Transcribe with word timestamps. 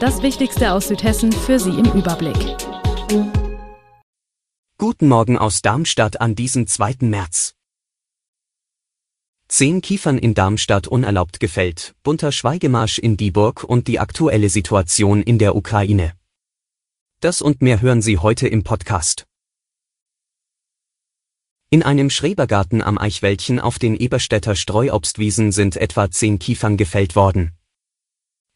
Das 0.00 0.22
Wichtigste 0.22 0.72
aus 0.74 0.86
Südhessen 0.86 1.32
für 1.32 1.58
Sie 1.58 1.70
im 1.70 1.86
Überblick. 1.86 2.36
Guten 4.78 5.08
Morgen 5.08 5.36
aus 5.36 5.60
Darmstadt 5.60 6.20
an 6.20 6.36
diesem 6.36 6.68
2. 6.68 6.98
März. 7.00 7.56
Zehn 9.48 9.80
Kiefern 9.80 10.16
in 10.16 10.34
Darmstadt 10.34 10.86
unerlaubt 10.86 11.40
gefällt, 11.40 11.96
bunter 12.04 12.30
Schweigemarsch 12.30 13.00
in 13.00 13.16
Dieburg 13.16 13.64
und 13.64 13.88
die 13.88 13.98
aktuelle 13.98 14.50
Situation 14.50 15.20
in 15.20 15.40
der 15.40 15.56
Ukraine. 15.56 16.12
Das 17.18 17.42
und 17.42 17.60
mehr 17.60 17.80
hören 17.80 18.00
Sie 18.00 18.18
heute 18.18 18.46
im 18.46 18.62
Podcast. 18.62 19.26
In 21.70 21.82
einem 21.82 22.08
Schrebergarten 22.08 22.82
am 22.82 22.98
Eichwäldchen 22.98 23.58
auf 23.58 23.80
den 23.80 23.96
Eberstädter 23.96 24.54
Streuobstwiesen 24.54 25.50
sind 25.50 25.76
etwa 25.76 26.08
zehn 26.08 26.38
Kiefern 26.38 26.76
gefällt 26.76 27.16
worden. 27.16 27.57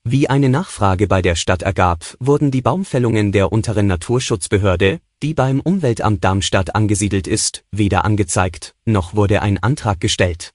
Wie 0.05 0.29
eine 0.29 0.49
Nachfrage 0.49 1.07
bei 1.07 1.23
der 1.23 1.37
Stadt 1.37 1.63
ergab, 1.63 2.17
wurden 2.19 2.51
die 2.51 2.61
Baumfällungen 2.61 3.31
der 3.31 3.53
unteren 3.53 3.87
Naturschutzbehörde, 3.87 5.01
die 5.23 5.33
beim 5.33 5.61
Umweltamt 5.61 6.25
Darmstadt 6.25 6.75
angesiedelt 6.75 7.29
ist, 7.29 7.65
weder 7.71 8.05
angezeigt, 8.05 8.75
noch 8.85 9.15
wurde 9.15 9.43
ein 9.43 9.63
Antrag 9.63 10.01
gestellt. 10.01 10.55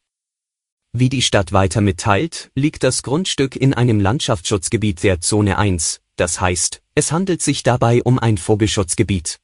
Wie 0.91 1.08
die 1.08 1.21
Stadt 1.21 1.53
weiter 1.53 1.80
mitteilt, 1.80 2.52
liegt 2.55 2.83
das 2.83 3.03
Grundstück 3.03 3.55
in 3.55 3.73
einem 3.73 4.02
Landschaftsschutzgebiet 4.02 5.02
der 5.03 5.21
Zone 5.21 5.58
1, 5.58 6.02
das 6.17 6.41
heißt, 6.41 6.81
es 6.95 7.14
handelt 7.14 7.41
sich 7.41 7.64
dabei 7.64 8.03
um 8.03 8.19
ein 8.19 8.38
Vogelschutzgebiet. 8.38 9.39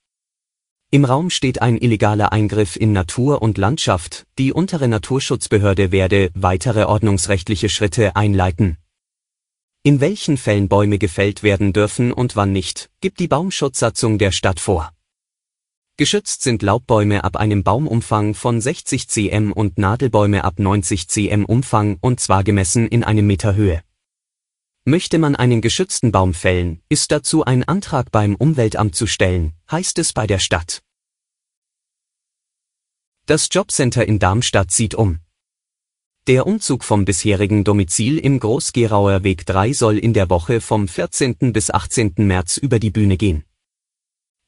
Im 0.91 1.05
Raum 1.05 1.29
steht 1.29 1.61
ein 1.61 1.77
illegaler 1.77 2.33
Eingriff 2.33 2.75
in 2.75 2.91
Natur 2.91 3.41
und 3.41 3.57
Landschaft, 3.57 4.25
die 4.37 4.51
untere 4.51 4.89
Naturschutzbehörde 4.89 5.93
werde 5.93 6.29
weitere 6.33 6.83
ordnungsrechtliche 6.83 7.69
Schritte 7.69 8.17
einleiten. 8.17 8.77
In 9.85 9.99
welchen 9.99 10.37
Fällen 10.37 10.69
Bäume 10.69 10.97
gefällt 10.97 11.43
werden 11.43 11.73
dürfen 11.73 12.13
und 12.13 12.37
wann 12.37 12.53
nicht, 12.53 12.89
gibt 13.01 13.19
die 13.19 13.27
Baumschutzsatzung 13.27 14.17
der 14.17 14.31
Stadt 14.31 14.61
vor. 14.61 14.93
Geschützt 15.97 16.41
sind 16.41 16.61
Laubbäume 16.61 17.25
ab 17.25 17.35
einem 17.35 17.65
Baumumfang 17.65 18.33
von 18.33 18.61
60 18.61 19.09
cm 19.09 19.51
und 19.51 19.77
Nadelbäume 19.77 20.45
ab 20.45 20.57
90 20.57 21.09
cm 21.09 21.43
Umfang 21.43 21.97
und 21.99 22.21
zwar 22.21 22.45
gemessen 22.45 22.87
in 22.87 23.03
einem 23.03 23.27
Meter 23.27 23.55
Höhe. 23.55 23.83
Möchte 24.85 25.19
man 25.19 25.35
einen 25.35 25.59
geschützten 25.59 26.13
Baum 26.13 26.33
fällen, 26.33 26.81
ist 26.87 27.11
dazu 27.11 27.43
ein 27.43 27.65
Antrag 27.65 28.09
beim 28.09 28.35
Umweltamt 28.35 28.95
zu 28.95 29.05
stellen, 29.05 29.51
heißt 29.69 29.99
es 29.99 30.13
bei 30.13 30.27
der 30.27 30.39
Stadt. 30.39 30.81
Das 33.25 33.49
Jobcenter 33.51 34.07
in 34.07 34.17
Darmstadt 34.19 34.71
zieht 34.71 34.95
um. 34.95 35.19
Der 36.25 36.47
Umzug 36.47 36.85
vom 36.85 37.03
bisherigen 37.03 37.65
Domizil 37.65 38.17
im 38.17 38.39
Groß-Gerauer 38.39 39.25
Weg 39.25 39.45
3 39.45 39.73
soll 39.73 39.97
in 39.97 40.13
der 40.13 40.29
Woche 40.29 40.61
vom 40.61 40.87
14. 40.87 41.51
bis 41.51 41.69
18. 41.69 42.13
März 42.15 42.55
über 42.55 42.79
die 42.79 42.91
Bühne 42.91 43.17
gehen. 43.17 43.43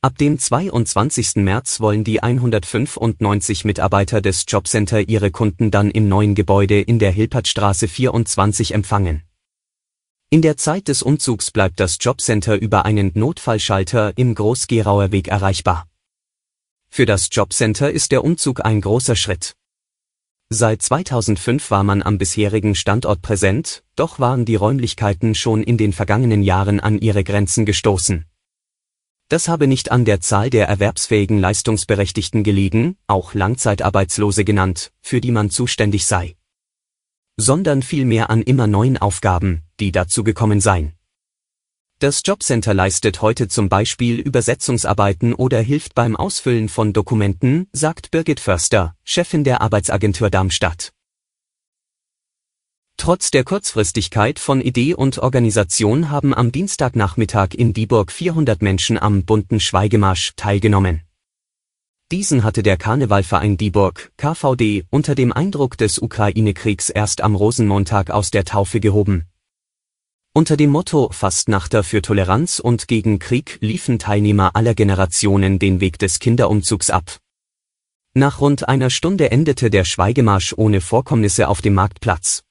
Ab 0.01 0.17
dem 0.17 0.39
22. 0.39 1.35
März 1.35 1.81
wollen 1.81 2.05
die 2.05 2.23
195 2.23 3.65
Mitarbeiter 3.65 4.21
des 4.21 4.45
Jobcenter 4.47 5.09
ihre 5.09 5.31
Kunden 5.31 5.69
dann 5.69 5.91
im 5.91 6.07
neuen 6.07 6.33
Gebäude 6.33 6.79
in 6.79 6.97
der 6.97 7.11
Hilpertstraße 7.11 7.89
24 7.89 8.73
empfangen. 8.73 9.23
In 10.29 10.41
der 10.41 10.55
Zeit 10.55 10.87
des 10.87 11.03
Umzugs 11.03 11.51
bleibt 11.51 11.81
das 11.81 11.97
Jobcenter 11.99 12.55
über 12.55 12.85
einen 12.85 13.11
Notfallschalter 13.15 14.13
im 14.17 14.33
Groß-Gerauer 14.33 15.11
Weg 15.11 15.27
erreichbar. 15.27 15.89
Für 16.87 17.05
das 17.05 17.27
Jobcenter 17.29 17.91
ist 17.91 18.13
der 18.13 18.23
Umzug 18.23 18.63
ein 18.63 18.79
großer 18.79 19.17
Schritt. 19.17 19.57
Seit 20.49 20.81
2005 20.83 21.71
war 21.71 21.83
man 21.83 22.03
am 22.03 22.17
bisherigen 22.17 22.75
Standort 22.75 23.21
präsent, 23.21 23.83
doch 23.95 24.19
waren 24.19 24.45
die 24.45 24.55
Räumlichkeiten 24.55 25.33
schon 25.33 25.63
in 25.63 25.77
den 25.77 25.91
vergangenen 25.91 26.43
Jahren 26.43 26.79
an 26.79 26.99
ihre 26.99 27.23
Grenzen 27.23 27.65
gestoßen. 27.65 28.25
Das 29.27 29.47
habe 29.47 29.65
nicht 29.67 29.91
an 29.91 30.05
der 30.05 30.21
Zahl 30.21 30.51
der 30.51 30.67
erwerbsfähigen 30.67 31.39
Leistungsberechtigten 31.39 32.43
gelegen, 32.43 32.95
auch 33.07 33.33
Langzeitarbeitslose 33.33 34.45
genannt, 34.45 34.91
für 35.01 35.19
die 35.19 35.31
man 35.31 35.49
zuständig 35.49 36.05
sei, 36.05 36.35
sondern 37.37 37.81
vielmehr 37.81 38.29
an 38.29 38.41
immer 38.41 38.67
neuen 38.67 38.97
Aufgaben, 38.97 39.63
die 39.79 39.91
dazu 39.91 40.23
gekommen 40.23 40.61
seien. 40.61 40.94
Das 41.99 42.23
Jobcenter 42.25 42.73
leistet 42.73 43.21
heute 43.21 43.47
zum 43.47 43.69
Beispiel 43.69 44.19
Übersetzungsarbeiten 44.19 45.33
oder 45.33 45.61
hilft 45.61 45.95
beim 45.95 46.17
Ausfüllen 46.17 46.67
von 46.67 46.91
Dokumenten, 46.91 47.67
sagt 47.71 48.11
Birgit 48.11 48.41
Förster, 48.41 48.97
Chefin 49.05 49.45
der 49.45 49.61
Arbeitsagentur 49.61 50.29
Darmstadt. 50.29 50.91
Trotz 52.97 53.31
der 53.31 53.45
Kurzfristigkeit 53.45 54.39
von 54.39 54.59
Idee 54.59 54.93
und 54.93 55.19
Organisation 55.19 56.09
haben 56.09 56.33
am 56.33 56.51
Dienstagnachmittag 56.51 57.53
in 57.53 57.71
Dieburg 57.71 58.11
400 58.11 58.61
Menschen 58.61 58.97
am 58.97 59.23
bunten 59.23 59.61
Schweigemarsch 59.61 60.33
teilgenommen. 60.35 61.01
Diesen 62.11 62.43
hatte 62.43 62.61
der 62.61 62.75
Karnevalverein 62.75 63.55
Dieburg, 63.55 64.11
KVD, 64.17 64.83
unter 64.89 65.15
dem 65.15 65.31
Eindruck 65.31 65.77
des 65.77 65.99
Ukraine-Kriegs 65.99 66.89
erst 66.89 67.21
am 67.21 67.35
Rosenmontag 67.35 68.11
aus 68.11 68.31
der 68.31 68.43
Taufe 68.43 68.81
gehoben. 68.81 69.27
Unter 70.37 70.57
dem 70.57 70.69
Motto 70.69 71.07
Fastnachter 71.13 71.81
für 71.81 72.01
Toleranz 72.01 72.59
und 72.59 72.89
gegen 72.89 73.19
Krieg 73.19 73.57
liefen 73.61 73.99
Teilnehmer 73.99 74.53
aller 74.53 74.75
Generationen 74.75 75.59
den 75.59 75.79
Weg 75.79 75.97
des 75.97 76.19
Kinderumzugs 76.19 76.89
ab. 76.89 77.19
Nach 78.13 78.41
rund 78.41 78.67
einer 78.67 78.89
Stunde 78.89 79.31
endete 79.31 79.69
der 79.69 79.85
Schweigemarsch 79.85 80.53
ohne 80.57 80.81
Vorkommnisse 80.81 81.47
auf 81.47 81.61
dem 81.61 81.73
Marktplatz. 81.73 82.43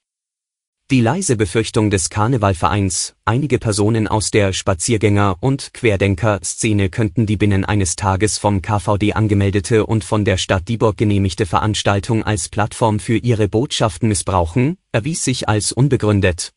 Die 0.90 1.02
leise 1.02 1.36
Befürchtung 1.36 1.90
des 1.90 2.08
Karnevalvereins, 2.08 3.16
einige 3.26 3.58
Personen 3.58 4.08
aus 4.08 4.30
der 4.30 4.54
Spaziergänger- 4.54 5.36
und 5.40 5.74
Querdenker-Szene 5.74 6.88
könnten 6.88 7.26
die 7.26 7.36
binnen 7.36 7.66
eines 7.66 7.96
Tages 7.96 8.38
vom 8.38 8.62
KVD 8.62 9.12
angemeldete 9.12 9.84
und 9.84 10.04
von 10.04 10.24
der 10.24 10.38
Stadt 10.38 10.68
Dieburg 10.68 10.96
genehmigte 10.96 11.44
Veranstaltung 11.44 12.22
als 12.22 12.48
Plattform 12.48 12.98
für 12.98 13.18
ihre 13.18 13.46
Botschaften 13.46 14.08
missbrauchen, 14.08 14.78
erwies 14.90 15.22
sich 15.22 15.50
als 15.50 15.70
unbegründet. 15.70 16.54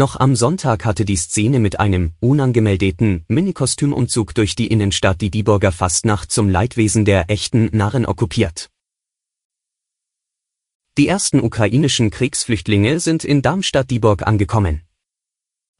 Noch 0.00 0.18
am 0.18 0.34
Sonntag 0.34 0.86
hatte 0.86 1.04
die 1.04 1.16
Szene 1.16 1.58
mit 1.58 1.78
einem 1.78 2.12
unangemeldeten 2.20 3.26
Minikostümumzug 3.28 4.34
durch 4.34 4.54
die 4.54 4.68
Innenstadt 4.68 5.20
die 5.20 5.30
Dieburger 5.30 5.72
Fastnacht 5.72 6.32
zum 6.32 6.48
Leidwesen 6.48 7.04
der 7.04 7.28
echten 7.28 7.68
Narren 7.76 8.06
okkupiert. 8.06 8.70
Die 10.96 11.06
ersten 11.06 11.38
ukrainischen 11.38 12.10
Kriegsflüchtlinge 12.10 12.98
sind 12.98 13.24
in 13.24 13.42
Darmstadt-Dieburg 13.42 14.26
angekommen. 14.26 14.80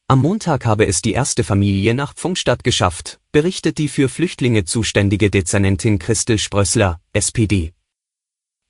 Am 0.07 0.21
Montag 0.21 0.67
habe 0.67 0.87
es 0.87 1.01
die 1.01 1.15
erste 1.15 1.43
Familie 1.43 1.95
nach 1.95 2.13
Pfungstadt 2.15 2.63
geschafft, 2.63 3.21
berichtet 3.33 3.79
die 3.79 3.89
für 3.89 4.11
Flüchtlinge 4.11 4.67
zuständige 4.67 5.31
Dezernentin 5.31 5.99
Christel 5.99 6.37
Sprössler, 6.37 7.01
SPD. 7.15 7.73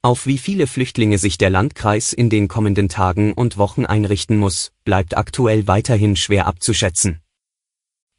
Auf 0.02 0.24
wie 0.24 0.38
viele 0.38 0.66
Flüchtlinge 0.66 1.18
sich 1.18 1.36
der 1.36 1.50
Landkreis 1.50 2.14
in 2.14 2.30
den 2.30 2.48
kommenden 2.48 2.88
Tagen 2.88 3.34
und 3.34 3.58
Wochen 3.58 3.84
einrichten 3.84 4.38
muss, 4.38 4.72
bleibt 4.84 5.14
aktuell 5.14 5.66
weiterhin 5.66 6.16
schwer 6.16 6.46
abzuschätzen. 6.46 7.20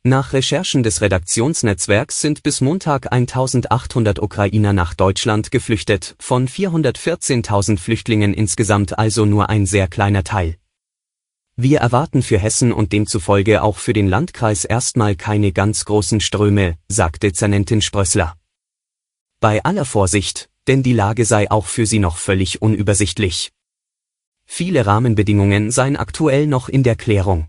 Nach 0.03 0.34
Recherchen 0.34 0.84
des 0.84 1.02
Redaktionsnetzwerks 1.02 2.22
sind 2.22 2.44
bis 2.44 2.61
Montag 2.61 3.11
1800 3.11 4.20
Ukrainer 4.22 4.73
nach 4.73 4.94
Deutschland 4.94 5.50
geflüchtet, 5.50 6.16
von 6.20 6.47
414.000 6.47 7.79
Flüchtlingen 7.79 8.35
insgesamt 8.35 9.00
also 9.00 9.26
nur 9.26 9.50
ein 9.50 9.66
sehr 9.66 9.88
kleiner 9.88 10.23
Teil. 10.23 10.58
Wir 11.56 11.79
erwarten 11.79 12.22
für 12.22 12.38
Hessen 12.38 12.72
und 12.73 12.94
demzufolge 12.94 13.64
auch 13.64 13.79
für 13.79 13.94
den 13.94 14.08
Landkreis 14.08 14.66
erstmal 14.66 15.16
keine 15.16 15.52
ganz 15.52 15.85
großen 15.85 16.20
Ströme, 16.20 16.78
sagte 16.88 17.29
Dezernentin 17.29 17.82
Sprössler. 17.82 18.35
Bei 19.40 19.64
aller 19.64 19.85
Vorsicht, 19.85 20.51
denn 20.67 20.84
die 20.84 20.93
Lage 20.93 21.25
sei 21.25 21.49
auch 21.49 21.66
für 21.66 21.85
sie 21.85 21.99
noch 21.99 22.17
völlig 22.17 22.61
unübersichtlich. 22.61 23.52
Viele 24.46 24.85
Rahmenbedingungen 24.85 25.72
seien 25.72 25.96
aktuell 25.96 26.47
noch 26.47 26.67
in 26.67 26.84
der 26.84 26.96
Klärung. 26.96 27.47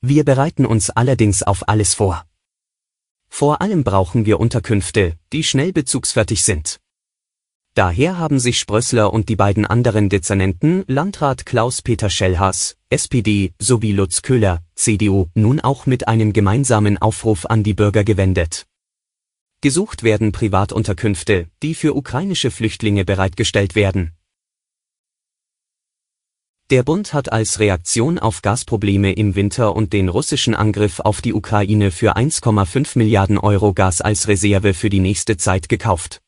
Wir 0.00 0.24
bereiten 0.24 0.64
uns 0.64 0.90
allerdings 0.90 1.42
auf 1.42 1.68
alles 1.68 1.94
vor. 1.94 2.24
Vor 3.28 3.60
allem 3.60 3.82
brauchen 3.82 4.26
wir 4.26 4.38
Unterkünfte, 4.38 5.16
die 5.32 5.42
schnell 5.42 5.72
bezugsfertig 5.72 6.44
sind. 6.44 6.78
Daher 7.74 8.16
haben 8.16 8.38
sich 8.38 8.60
Sprössler 8.60 9.12
und 9.12 9.28
die 9.28 9.34
beiden 9.34 9.66
anderen 9.66 10.08
Dezernenten, 10.08 10.84
Landrat 10.86 11.46
Klaus-Peter 11.46 12.10
Schellhaas, 12.10 12.76
SPD, 12.90 13.52
sowie 13.58 13.92
Lutz 13.92 14.22
Köhler, 14.22 14.62
CDU, 14.76 15.26
nun 15.34 15.58
auch 15.58 15.86
mit 15.86 16.06
einem 16.06 16.32
gemeinsamen 16.32 16.98
Aufruf 16.98 17.44
an 17.46 17.64
die 17.64 17.74
Bürger 17.74 18.04
gewendet. 18.04 18.67
Gesucht 19.60 20.04
werden 20.04 20.30
Privatunterkünfte, 20.30 21.48
die 21.64 21.74
für 21.74 21.96
ukrainische 21.96 22.52
Flüchtlinge 22.52 23.04
bereitgestellt 23.04 23.74
werden. 23.74 24.12
Der 26.70 26.84
Bund 26.84 27.12
hat 27.12 27.32
als 27.32 27.58
Reaktion 27.58 28.20
auf 28.20 28.40
Gasprobleme 28.42 29.12
im 29.14 29.34
Winter 29.34 29.74
und 29.74 29.92
den 29.92 30.08
russischen 30.08 30.54
Angriff 30.54 31.00
auf 31.00 31.22
die 31.22 31.34
Ukraine 31.34 31.90
für 31.90 32.16
1,5 32.16 32.96
Milliarden 32.96 33.36
Euro 33.36 33.74
Gas 33.74 34.00
als 34.00 34.28
Reserve 34.28 34.74
für 34.74 34.90
die 34.90 35.00
nächste 35.00 35.36
Zeit 35.36 35.68
gekauft. 35.68 36.20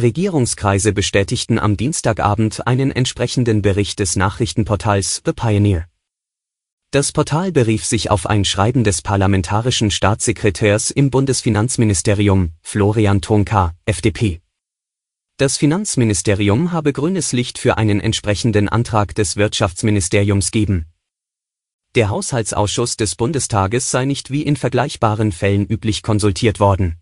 Regierungskreise 0.00 0.92
bestätigten 0.92 1.58
am 1.58 1.76
Dienstagabend 1.76 2.68
einen 2.68 2.92
entsprechenden 2.92 3.62
Bericht 3.62 3.98
des 3.98 4.14
Nachrichtenportals 4.14 5.22
The 5.24 5.32
Pioneer. 5.32 5.88
Das 6.90 7.12
Portal 7.12 7.52
berief 7.52 7.84
sich 7.84 8.10
auf 8.10 8.24
ein 8.24 8.46
Schreiben 8.46 8.82
des 8.82 9.02
parlamentarischen 9.02 9.90
Staatssekretärs 9.90 10.90
im 10.90 11.10
Bundesfinanzministerium, 11.10 12.52
Florian 12.62 13.20
Tonka, 13.20 13.74
FDP. 13.84 14.40
Das 15.36 15.58
Finanzministerium 15.58 16.72
habe 16.72 16.94
grünes 16.94 17.32
Licht 17.32 17.58
für 17.58 17.76
einen 17.76 18.00
entsprechenden 18.00 18.70
Antrag 18.70 19.14
des 19.14 19.36
Wirtschaftsministeriums 19.36 20.50
geben. 20.50 20.86
Der 21.94 22.08
Haushaltsausschuss 22.08 22.96
des 22.96 23.16
Bundestages 23.16 23.90
sei 23.90 24.06
nicht 24.06 24.30
wie 24.30 24.42
in 24.42 24.56
vergleichbaren 24.56 25.30
Fällen 25.30 25.66
üblich 25.66 26.02
konsultiert 26.02 26.58
worden. 26.58 26.96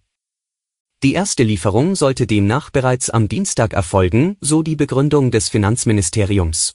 Die 1.04 1.12
erste 1.12 1.44
Lieferung 1.44 1.94
sollte 1.94 2.26
demnach 2.26 2.70
bereits 2.70 3.08
am 3.08 3.28
Dienstag 3.28 3.72
erfolgen, 3.72 4.36
so 4.40 4.64
die 4.64 4.74
Begründung 4.74 5.30
des 5.30 5.48
Finanzministeriums. 5.48 6.74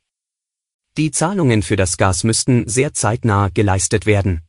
Die 0.97 1.09
Zahlungen 1.09 1.63
für 1.63 1.77
das 1.77 1.95
Gas 1.95 2.25
müssten 2.25 2.67
sehr 2.67 2.93
zeitnah 2.93 3.47
geleistet 3.47 4.05
werden. 4.05 4.41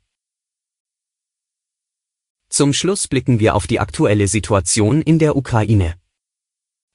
Zum 2.48 2.72
Schluss 2.72 3.06
blicken 3.06 3.38
wir 3.38 3.54
auf 3.54 3.68
die 3.68 3.78
aktuelle 3.78 4.26
Situation 4.26 5.02
in 5.02 5.20
der 5.20 5.36
Ukraine. 5.36 5.94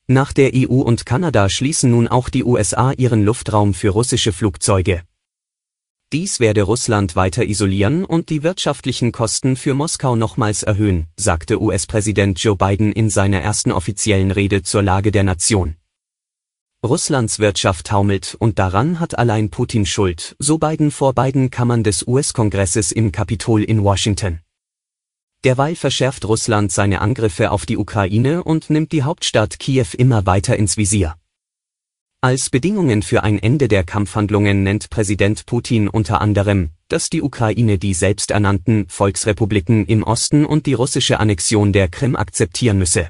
Nach 0.05 0.33
der 0.33 0.51
EU 0.53 0.81
und 0.81 1.05
Kanada 1.05 1.47
schließen 1.47 1.91
nun 1.91 2.09
auch 2.09 2.27
die 2.27 2.43
USA 2.43 2.91
ihren 2.91 3.23
Luftraum 3.23 3.73
für 3.73 3.89
russische 3.89 4.33
Flugzeuge. 4.33 5.03
Dies 6.11 6.41
werde 6.41 6.63
Russland 6.63 7.15
weiter 7.15 7.45
isolieren 7.45 8.03
und 8.03 8.29
die 8.29 8.43
wirtschaftlichen 8.43 9.13
Kosten 9.13 9.55
für 9.55 9.73
Moskau 9.73 10.17
nochmals 10.17 10.63
erhöhen, 10.63 11.07
sagte 11.15 11.61
US-Präsident 11.61 12.37
Joe 12.43 12.57
Biden 12.57 12.91
in 12.91 13.09
seiner 13.09 13.39
ersten 13.39 13.71
offiziellen 13.71 14.31
Rede 14.31 14.61
zur 14.61 14.83
Lage 14.83 15.11
der 15.11 15.23
Nation. 15.23 15.77
Russlands 16.85 17.39
Wirtschaft 17.39 17.87
taumelt 17.87 18.35
und 18.37 18.59
daran 18.59 18.99
hat 18.99 19.17
allein 19.17 19.49
Putin 19.49 19.87
Schuld, 19.87 20.35
so 20.37 20.59
Biden 20.59 20.91
vor 20.91 21.13
beiden 21.13 21.49
Kammern 21.49 21.83
des 21.83 22.07
US-Kongresses 22.07 22.91
im 22.91 23.11
Kapitol 23.11 23.63
in 23.63 23.83
Washington. 23.83 24.41
Derweil 25.43 25.75
verschärft 25.75 26.25
Russland 26.25 26.71
seine 26.71 27.01
Angriffe 27.01 27.49
auf 27.49 27.65
die 27.65 27.77
Ukraine 27.77 28.43
und 28.43 28.69
nimmt 28.69 28.91
die 28.91 29.01
Hauptstadt 29.01 29.57
Kiew 29.57 29.87
immer 29.97 30.27
weiter 30.27 30.55
ins 30.55 30.77
Visier. 30.77 31.15
Als 32.21 32.51
Bedingungen 32.51 33.01
für 33.01 33.23
ein 33.23 33.39
Ende 33.39 33.67
der 33.67 33.83
Kampfhandlungen 33.83 34.61
nennt 34.61 34.91
Präsident 34.91 35.47
Putin 35.47 35.87
unter 35.87 36.21
anderem, 36.21 36.69
dass 36.89 37.09
die 37.09 37.23
Ukraine 37.23 37.79
die 37.79 37.95
selbsternannten 37.95 38.87
Volksrepubliken 38.87 39.87
im 39.87 40.03
Osten 40.03 40.45
und 40.45 40.67
die 40.67 40.73
russische 40.73 41.19
Annexion 41.19 41.73
der 41.73 41.87
Krim 41.87 42.15
akzeptieren 42.15 42.77
müsse. 42.77 43.09